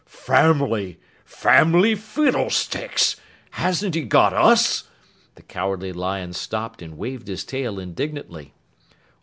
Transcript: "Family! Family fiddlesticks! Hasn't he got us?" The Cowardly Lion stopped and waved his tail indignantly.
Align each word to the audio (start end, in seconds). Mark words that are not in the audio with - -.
"Family! 0.07 0.99
Family 1.25 1.93
fiddlesticks! 1.93 3.17
Hasn't 3.51 3.93
he 3.93 4.01
got 4.01 4.33
us?" 4.33 4.85
The 5.35 5.43
Cowardly 5.43 5.93
Lion 5.93 6.33
stopped 6.33 6.81
and 6.81 6.97
waved 6.97 7.27
his 7.27 7.43
tail 7.43 7.77
indignantly. 7.77 8.51